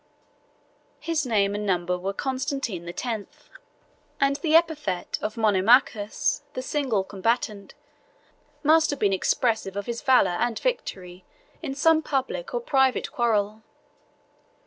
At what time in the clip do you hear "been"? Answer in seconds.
8.97-9.13